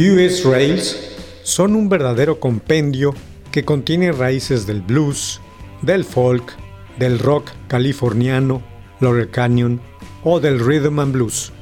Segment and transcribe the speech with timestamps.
[0.00, 0.96] US Rails
[1.42, 3.14] son un verdadero compendio
[3.52, 5.42] que contiene raíces del blues,
[5.82, 6.56] del folk,
[6.98, 8.62] del rock californiano,
[9.00, 9.78] Laurel Canyon
[10.24, 11.52] o del rhythm and blues.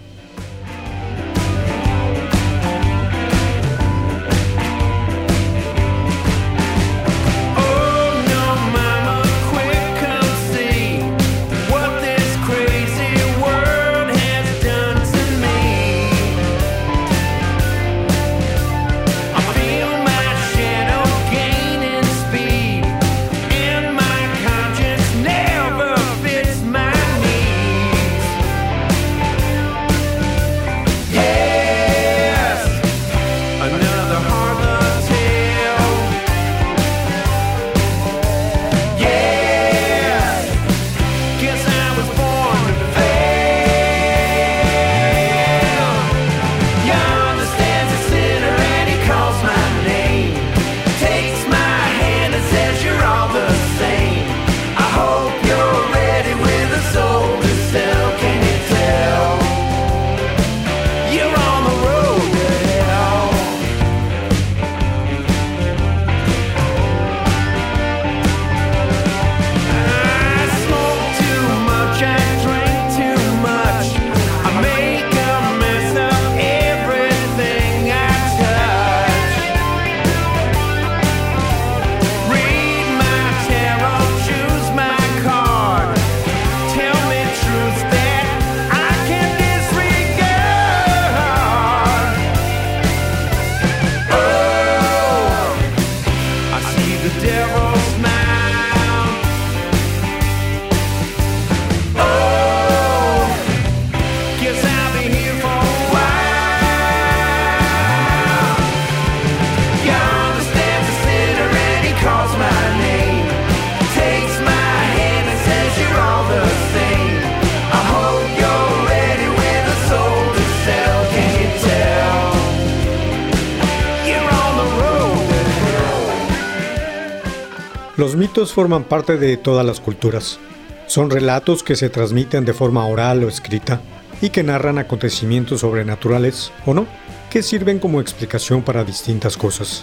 [128.28, 130.38] Mitos forman parte de todas las culturas.
[130.86, 133.80] Son relatos que se transmiten de forma oral o escrita
[134.20, 136.86] y que narran acontecimientos sobrenaturales o no,
[137.30, 139.82] que sirven como explicación para distintas cosas.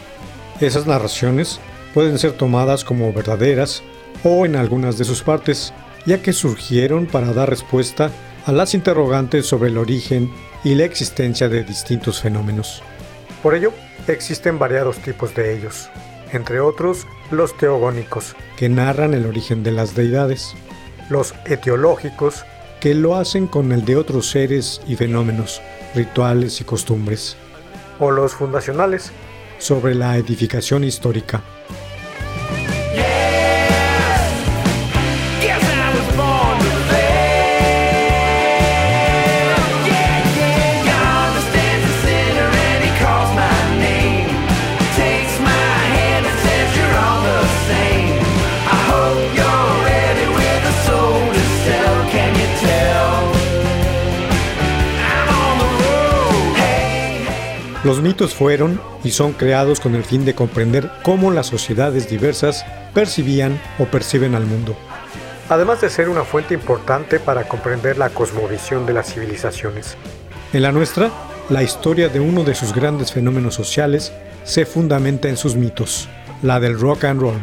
[0.62, 1.60] Esas narraciones
[1.96, 3.82] pueden ser tomadas como verdaderas
[4.24, 5.74] o en algunas de sus partes,
[6.06, 8.12] ya que surgieron para dar respuesta
[8.46, 10.32] a las interrogantes sobre el origen
[10.64, 12.84] y la existencia de distintos fenómenos.
[13.42, 13.74] Por ello,
[14.08, 15.90] existen variados tipos de ellos
[16.36, 20.54] entre otros los teogónicos, que narran el origen de las deidades,
[21.10, 22.46] los etiológicos,
[22.80, 25.62] que lo hacen con el de otros seres y fenómenos,
[25.96, 27.36] rituales y costumbres,
[28.00, 29.12] o los fundacionales,
[29.58, 31.42] sobre la edificación histórica.
[58.06, 62.64] Mitos fueron y son creados con el fin de comprender cómo las sociedades diversas
[62.94, 64.76] percibían o perciben al mundo,
[65.50, 69.98] además de ser una fuente importante para comprender la cosmovisión de las civilizaciones.
[70.54, 71.10] En la nuestra,
[71.50, 74.14] la historia de uno de sus grandes fenómenos sociales
[74.44, 76.08] se fundamenta en sus mitos,
[76.44, 77.42] la del rock and roll.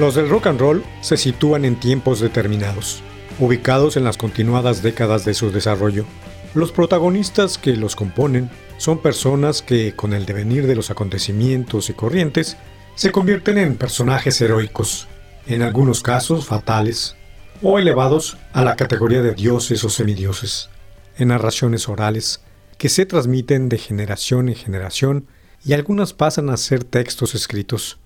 [0.00, 3.02] Los del rock and roll se sitúan en tiempos determinados,
[3.38, 6.06] ubicados en las continuadas décadas de su desarrollo.
[6.54, 8.48] Los protagonistas que los componen
[8.78, 12.56] son personas que, con el devenir de los acontecimientos y corrientes,
[12.94, 15.06] se convierten en personajes heroicos,
[15.46, 17.14] en algunos casos fatales,
[17.60, 20.70] o elevados a la categoría de dioses o semidioses,
[21.18, 22.40] en narraciones orales
[22.78, 25.26] que se transmiten de generación en generación
[25.62, 27.98] y algunas pasan a ser textos escritos,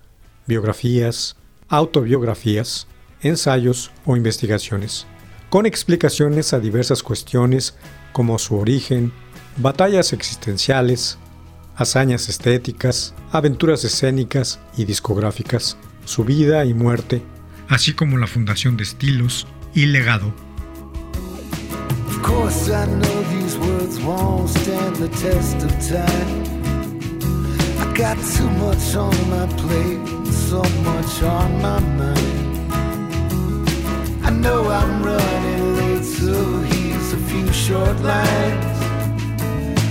[0.49, 1.37] biografías,
[1.69, 2.87] autobiografías,
[3.21, 5.07] ensayos o investigaciones,
[5.51, 7.75] con explicaciones a diversas cuestiones
[8.13, 9.13] como su origen,
[9.57, 11.19] batallas existenciales,
[11.77, 17.23] hazañas estéticas, aventuras escénicas y discográficas, su vida y muerte,
[17.69, 20.33] así como la fundación de estilos y legado.
[30.51, 32.73] So much on my mind.
[34.23, 36.35] I know I'm running late, so
[36.71, 38.79] here's a few short lines.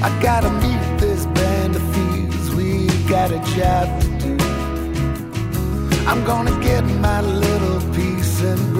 [0.07, 4.38] I gotta meet this band of thieves, we got a job to do.
[6.05, 8.73] I'm gonna get my little piece and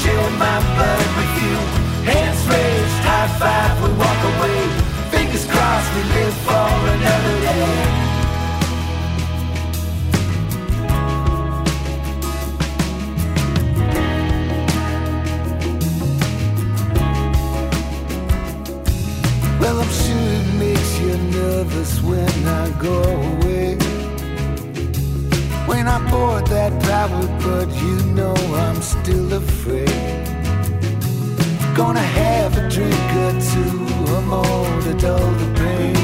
[0.00, 1.56] share my blood with you.
[2.10, 4.60] Hands raised, high five, we walk away.
[5.12, 8.02] Fingers crossed, we live for another day.
[19.60, 22.96] Well, I'm sure it makes you nervous when I go
[23.32, 23.76] away.
[25.66, 29.51] When I board that private, but you know I'm still afraid.
[31.74, 33.76] Gonna have a drink or two
[34.12, 35.96] or more to dull the pain.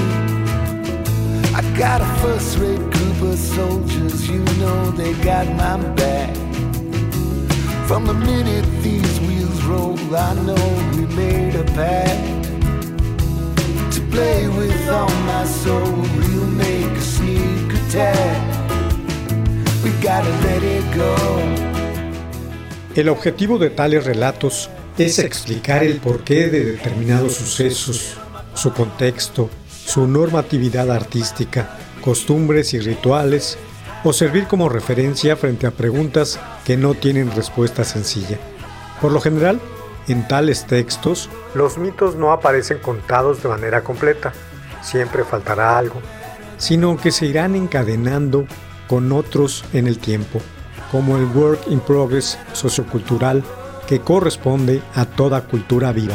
[1.55, 6.35] I got a first rate group of soldiers, you know they got my back.
[7.87, 10.67] From the minute these wheels roll, I know
[10.97, 12.45] we made a pact.
[13.95, 18.39] To play with all my soul, we'll make a sneak attack.
[19.85, 21.15] We gotta let it go.
[22.95, 24.71] El objetivo de tales relatos
[25.07, 28.17] es explicar el porqué de determinados sucesos,
[28.55, 33.59] su contexto, su normatividad artística, costumbres y rituales,
[34.05, 38.39] o servir como referencia frente a preguntas que no tienen respuesta sencilla.
[39.01, 39.61] Por lo general,
[40.09, 44.33] en tales textos, los mitos no aparecen contados de manera completa,
[44.83, 46.01] siempre faltará algo,
[46.57, 48.47] sino que se irán encadenando
[48.89, 50.41] con otros en el tiempo,
[50.91, 53.45] como el work in progress sociocultural
[53.89, 56.15] que corresponde a toda cultura viva.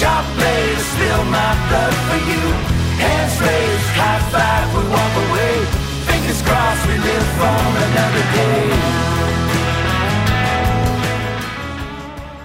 [0.00, 2.69] Sharp blade, share my blood with you.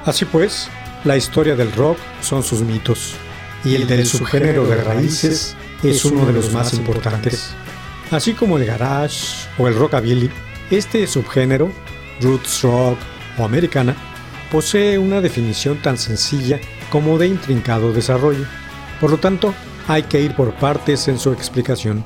[0.05, 0.69] Así pues,
[1.03, 3.15] la historia del rock son sus mitos,
[3.63, 7.55] y el del subgénero de raíces es uno de los más importantes.
[8.11, 10.29] Así como el garage o el rockabilly,
[10.69, 11.71] este subgénero,
[12.21, 12.99] roots rock
[13.39, 13.95] o americana,
[14.51, 16.59] posee una definición tan sencilla
[16.91, 18.45] como de intrincado desarrollo.
[19.01, 19.55] Por lo tanto,
[19.87, 22.03] hay que ir por partes en su explicación.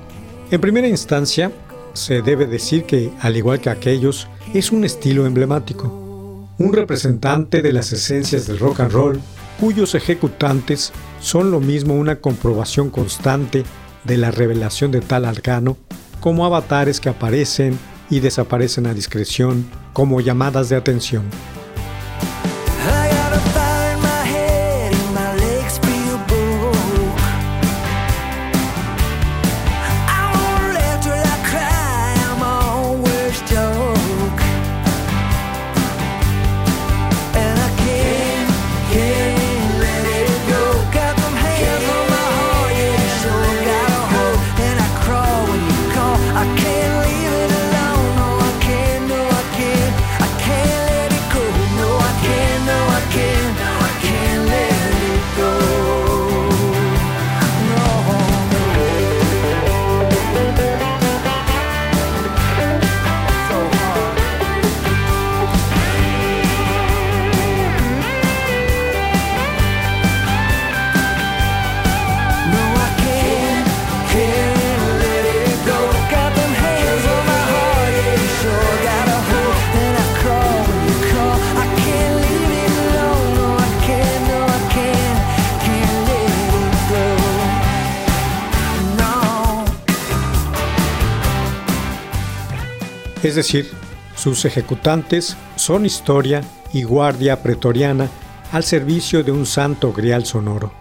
[0.51, 1.51] En primera instancia,
[1.93, 7.73] se debe decir que, al igual que aquellos, es un estilo emblemático, un representante de
[7.73, 9.21] las esencias del rock and roll,
[9.59, 13.63] cuyos ejecutantes son lo mismo una comprobación constante
[14.03, 15.77] de la revelación de tal arcano,
[16.19, 17.77] como avatares que aparecen
[18.09, 21.23] y desaparecen a discreción como llamadas de atención.
[93.23, 93.69] Es decir,
[94.15, 98.09] sus ejecutantes son historia y guardia pretoriana
[98.51, 100.71] al servicio de un santo grial sonoro.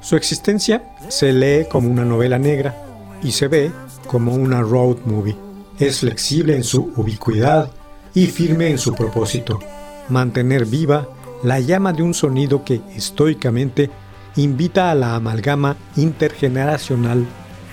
[0.00, 2.74] Su existencia se lee como una novela negra
[3.22, 3.70] y se ve
[4.06, 5.36] como una road movie.
[5.78, 7.70] Es flexible en su ubicuidad
[8.14, 9.58] y firme en su propósito,
[10.08, 11.08] mantener viva
[11.42, 13.90] la llama de un sonido que estoicamente
[14.36, 17.26] invita a la amalgama intergeneracional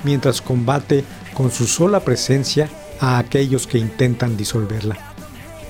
[0.03, 2.69] mientras combate con su sola presencia
[2.99, 4.97] a aquellos que intentan disolverla.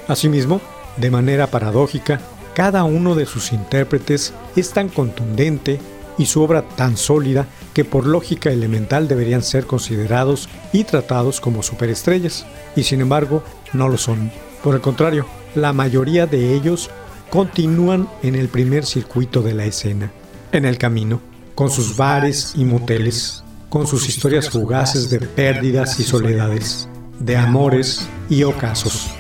[0.08, 0.62] Asimismo,
[0.98, 2.20] de manera paradójica,
[2.54, 5.80] cada uno de sus intérpretes es tan contundente
[6.18, 11.64] y su obra tan sólida que por lógica elemental deberían ser considerados y tratados como
[11.64, 12.46] superestrellas,
[12.76, 14.32] y sin embargo no lo son.
[14.64, 16.90] Por el contrario, la mayoría de ellos
[17.30, 20.12] continúan en el primer circuito de la escena,
[20.52, 21.22] en el camino,
[21.56, 28.10] con sus bares y moteles, con sus historias fugaces de pérdidas y soledades, de amores
[28.30, 29.19] y ocasos.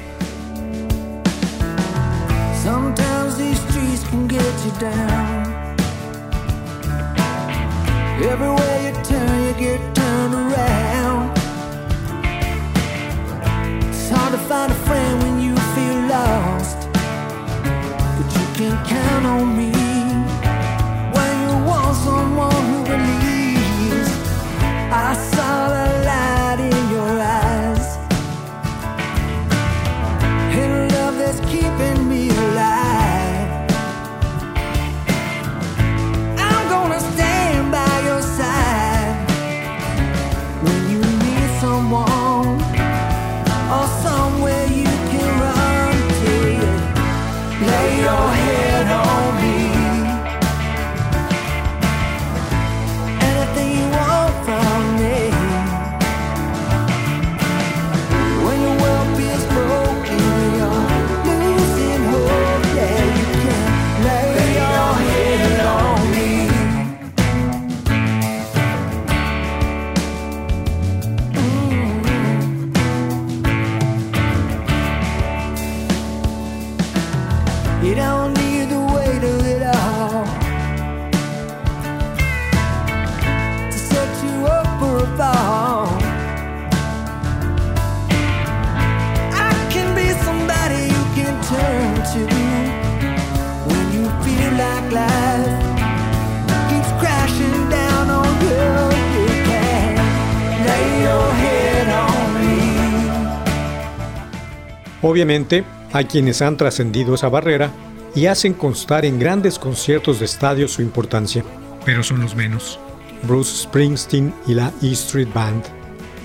[105.01, 105.63] Obviamente,
[105.93, 107.71] hay quienes han trascendido esa barrera
[108.15, 111.43] y hacen constar en grandes conciertos de estadio su importancia,
[111.85, 112.79] pero son los menos.
[113.23, 115.63] Bruce Springsteen y la E Street Band,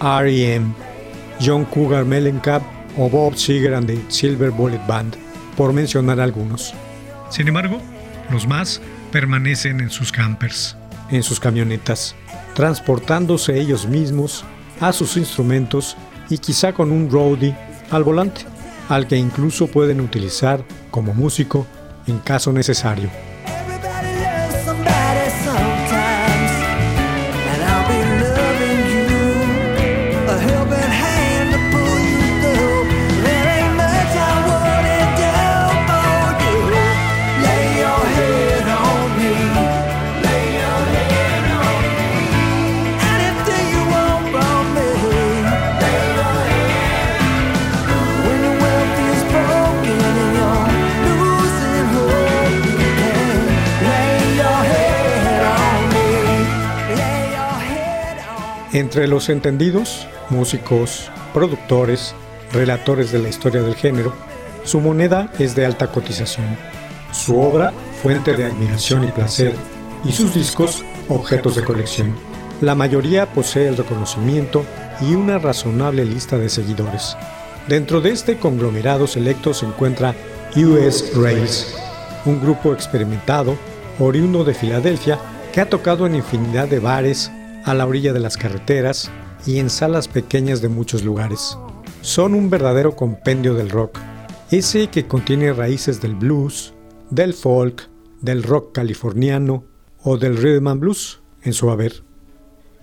[0.01, 0.73] R.E.M.,
[1.41, 2.65] John Cougar Mellencamp
[2.97, 5.17] o Bob Seger and the Silver Bullet Band,
[5.57, 6.75] por mencionar algunos.
[7.31, 7.81] Sin embargo,
[8.31, 10.77] los más permanecen en sus campers,
[11.11, 12.15] en sus camionetas,
[12.55, 14.45] transportándose ellos mismos
[14.81, 15.97] a sus instrumentos
[16.31, 17.57] y quizá con un roadie
[17.91, 18.54] al volante
[18.89, 21.67] al que incluso pueden utilizar como músico
[22.07, 23.34] en caso necesario.
[58.95, 62.15] Entre los entendidos, músicos, productores,
[62.53, 64.15] relatores de la historia del género,
[64.63, 66.57] su moneda es de alta cotización,
[67.11, 69.53] su obra fuente de admiración y placer,
[70.05, 72.15] y sus discos objetos de colección.
[72.61, 74.65] La mayoría posee el reconocimiento
[75.01, 77.17] y una razonable lista de seguidores.
[77.67, 80.15] Dentro de este conglomerado selecto se encuentra
[80.55, 81.67] US Race,
[82.27, 83.57] un grupo experimentado,
[83.99, 85.19] oriundo de Filadelfia,
[85.53, 87.33] que ha tocado en infinidad de bares,
[87.65, 89.11] a la orilla de las carreteras
[89.47, 91.59] y en salas pequeñas de muchos lugares.
[92.03, 93.99] Son un verdadero compendio del rock,
[94.51, 96.75] ese que contiene raíces del blues,
[97.11, 97.89] del folk,
[98.21, 99.65] del rock californiano
[100.03, 102.05] o del rhythm and blues en su haber,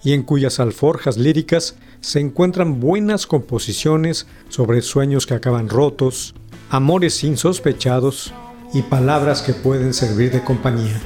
[0.03, 6.33] y en cuyas alforjas líricas se encuentran buenas composiciones sobre sueños que acaban rotos,
[6.69, 8.33] amores insospechados
[8.73, 10.99] y palabras que pueden servir de compañía.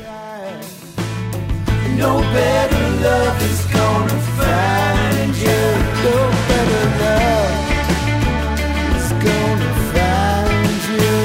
[3.06, 5.62] love is gonna find you.
[6.06, 6.18] No
[6.50, 7.54] better love
[8.98, 11.18] is gonna find you.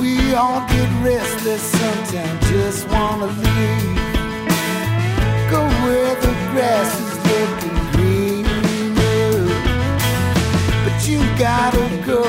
[0.00, 3.98] We all get restless sometimes, just wanna leave.
[5.52, 8.46] Go where the grass is looking green.
[10.84, 12.22] But you gotta go.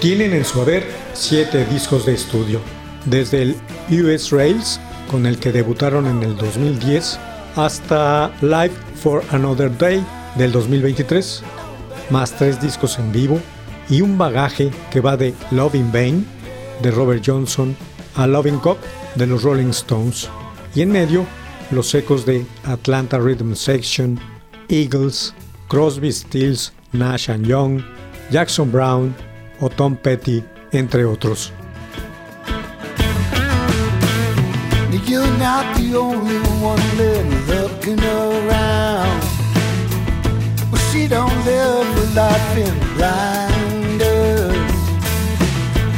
[0.00, 2.60] Tienen en su haber siete discos de estudio,
[3.06, 3.56] desde el
[3.90, 4.78] US Rails,
[5.10, 7.18] con el que debutaron en el 2010,
[7.56, 10.00] hasta Live for Another Day
[10.36, 11.42] del 2023,
[12.10, 13.40] más tres discos en vivo
[13.90, 16.24] y un bagaje que va de Love in Vain
[16.80, 17.76] de Robert Johnson
[18.14, 18.78] a Loving Cup
[19.16, 20.28] de los Rolling Stones,
[20.76, 21.26] y en medio
[21.72, 24.20] los ecos de Atlanta Rhythm Section,
[24.68, 25.34] Eagles,
[25.66, 27.82] Crosby, Stills, Nash and Young,
[28.30, 29.27] Jackson Brown
[29.60, 31.52] o Tom Petty, entre otros.
[35.08, 39.22] You're not the only one living looking around.
[40.70, 44.70] Well, she don't live a life in blinders.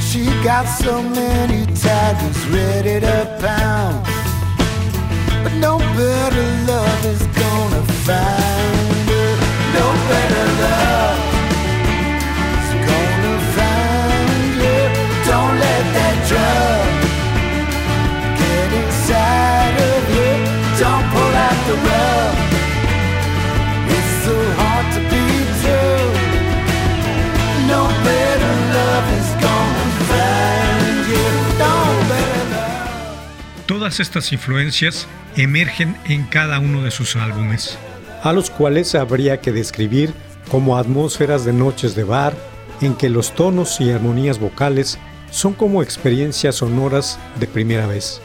[0.01, 4.07] She got so many tigers ready to pound.
[5.43, 9.37] But no better love is gonna find her.
[9.75, 11.30] No better love
[33.81, 37.79] Todas estas influencias emergen en cada uno de sus álbumes,
[38.23, 40.13] a los cuales habría que describir
[40.51, 42.37] como atmósferas de noches de bar,
[42.83, 44.99] en que los tonos y armonías vocales
[45.31, 48.21] son como experiencias sonoras de primera vez,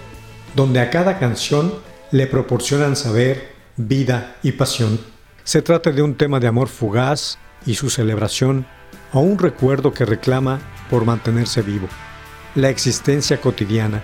[0.57, 1.73] donde a cada canción
[2.11, 4.99] le proporcionan saber, vida y pasión.
[5.45, 8.67] Se trata de un tema de amor fugaz y su celebración,
[9.13, 11.87] o un recuerdo que reclama por mantenerse vivo,
[12.55, 14.03] la existencia cotidiana,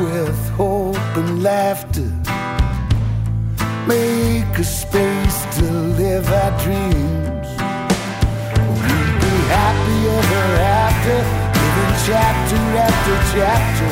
[0.00, 2.08] with hope and laughter,
[3.88, 5.64] make a space to
[5.98, 7.48] live our dreams.
[8.78, 10.48] We'll be happy ever
[10.86, 11.18] after,
[11.58, 13.90] living chapter after chapter,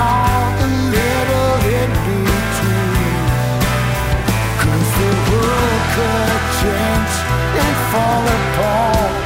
[0.00, 3.20] all the little in between.
[4.62, 7.14] Cause the world could change
[7.60, 9.25] and fall apart.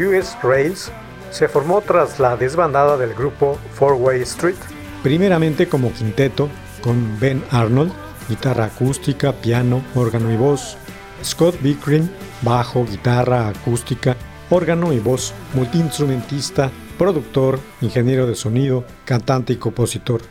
[0.00, 0.90] US Rails
[1.30, 4.56] se formó tras la desbandada del grupo Four Way Street,
[5.02, 6.48] primeramente como quinteto
[6.82, 7.92] con Ben Arnold,
[8.28, 10.76] guitarra acústica, piano, órgano y voz,
[11.22, 12.10] Scott Bickering,
[12.42, 14.16] bajo, guitarra acústica,
[14.48, 20.22] órgano y voz, multiinstrumentista, productor, ingeniero de sonido, cantante y compositor,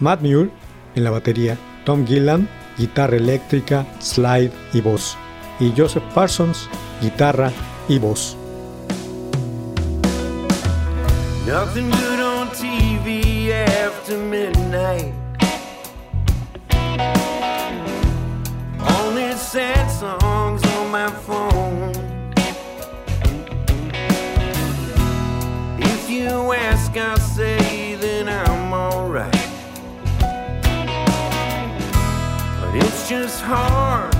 [0.00, 0.50] Matt Muir
[0.94, 5.16] en la batería, Tom Gillan, guitarra eléctrica, slide y voz,
[5.60, 6.68] y Joseph Parsons,
[7.00, 7.52] guitarra
[7.88, 8.36] y voz.
[11.46, 15.12] Nothing good on TV after midnight.
[18.80, 21.92] Only sad songs on my phone.
[25.78, 29.30] If you ask, I'll say that I'm alright.
[32.58, 34.13] But it's just hard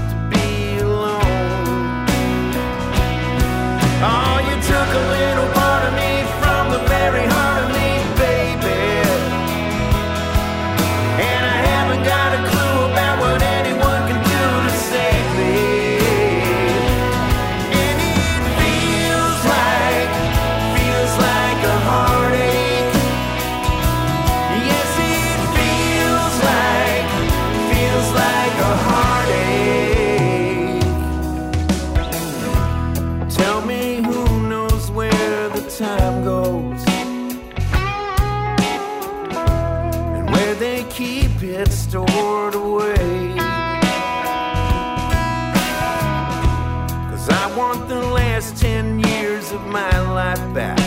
[50.15, 50.79] of my life back.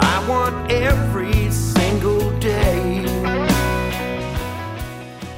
[0.00, 3.04] I want every single day.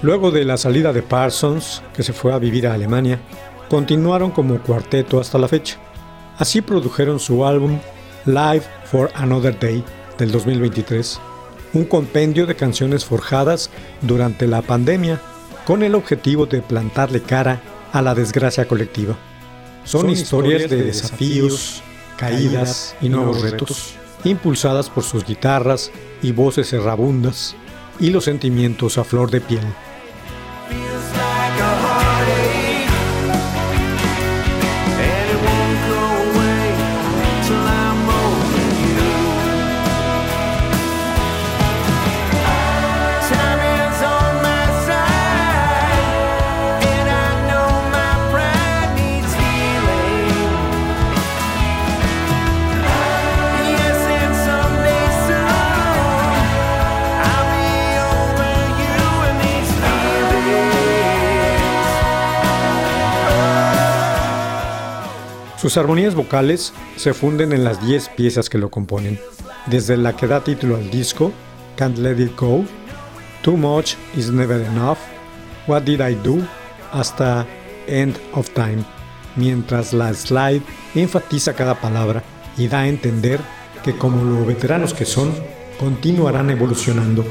[0.03, 3.21] Luego de la salida de Parsons, que se fue a vivir a Alemania,
[3.69, 5.77] continuaron como cuarteto hasta la fecha.
[6.39, 7.79] Así produjeron su álbum
[8.27, 9.85] Live for Another Day
[10.19, 11.21] del 2023,
[11.75, 15.21] un compendio de canciones forjadas durante la pandemia
[15.65, 17.61] con el objetivo de plantarle cara
[17.93, 19.17] a la desgracia colectiva.
[19.85, 21.83] Son, historias de desafíos,
[22.17, 25.91] caídas y nuevos retos, impulsadas por sus guitarras
[26.23, 27.57] y voces errabundas
[27.99, 29.65] y los sentimientos a flor de piel.
[65.63, 69.21] Sus armonías vocales se funden en las 10 piezas que lo componen,
[69.67, 71.31] desde la que da título al disco,
[71.77, 72.65] Can't Let It Go,
[73.43, 74.99] Too Much Is Never Enough,
[75.69, 76.39] What Did I Do,
[76.91, 77.47] hasta
[77.87, 78.83] End of Time,
[79.37, 80.63] mientras la slide
[80.97, 82.25] enfatiza cada palabra
[82.59, 83.39] y da a entender
[83.85, 85.33] que como los veteranos que son,
[85.79, 87.25] continuarán evolucionando,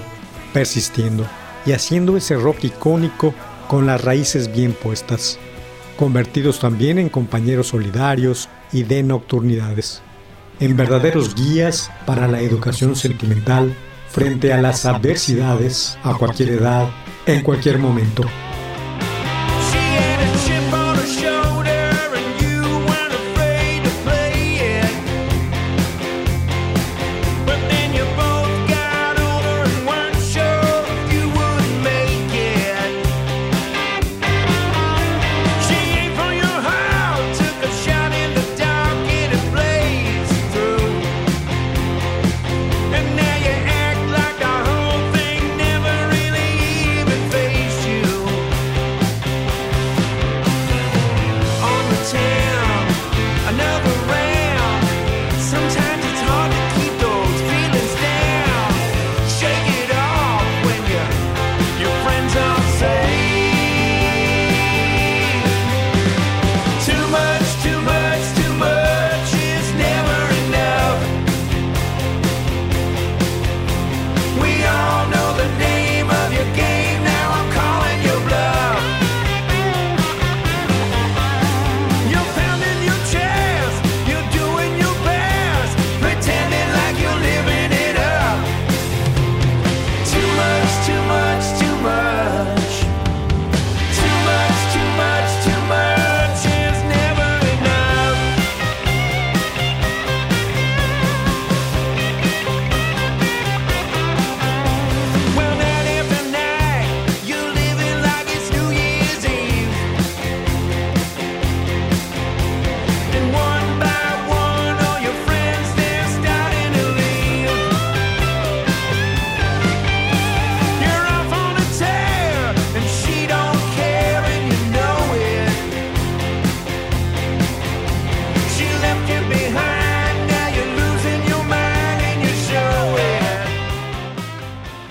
[0.54, 1.28] persistiendo
[1.66, 3.34] y haciendo ese rock icónico
[3.68, 5.38] con las raíces bien puestas
[6.02, 10.02] convertidos también en compañeros solidarios y de nocturnidades,
[10.60, 13.76] en verdaderos guías para la educación sentimental
[14.10, 16.90] frente a las adversidades a cualquier edad,
[17.28, 18.24] en cualquier momento.